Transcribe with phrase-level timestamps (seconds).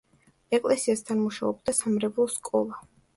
[0.57, 2.81] ეკლესიასთან მუშაობდა სამრევლო სკოლა.